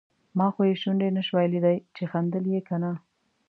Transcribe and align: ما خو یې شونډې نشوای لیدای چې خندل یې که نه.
ما 0.37 0.47
خو 0.53 0.61
یې 0.69 0.75
شونډې 0.81 1.09
نشوای 1.17 1.47
لیدای 1.53 1.77
چې 1.95 2.03
خندل 2.11 2.45
یې 2.53 2.61
که 2.67 2.75
نه. 2.83 2.91